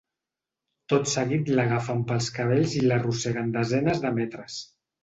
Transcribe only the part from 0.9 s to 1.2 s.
Tot